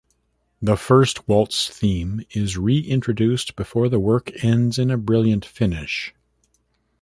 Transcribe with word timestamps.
The 0.63 0.77
first 0.77 1.27
waltz 1.27 1.69
theme 1.69 2.23
is 2.31 2.57
re-introduced 2.57 3.55
before 3.55 3.87
the 3.87 3.99
work 3.99 4.31
ends 4.43 4.79
in 4.79 4.89
a 4.89 4.97
brilliant 4.97 5.45
finish. 5.45 6.15